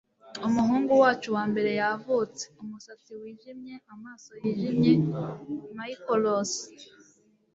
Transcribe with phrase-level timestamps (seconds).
[0.47, 4.91] umuhungu wacu wambere yavutse, umusatsi wijimye, amaso yijimye,
[5.77, 6.51] michael ross